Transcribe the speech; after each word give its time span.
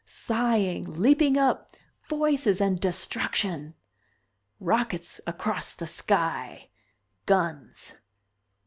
Sighing, 0.03 0.99
leaping 0.99 1.37
up, 1.37 1.69
voices 2.07 2.59
and 2.59 2.79
destruction! 2.81 3.75
Rockets 4.59 5.21
across 5.27 5.73
the 5.73 5.85
sky! 5.85 6.71
Guns. 7.27 7.93